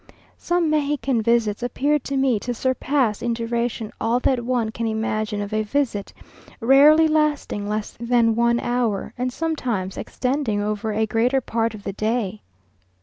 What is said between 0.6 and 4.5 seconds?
Mexican visits appear to me to surpass in duration all that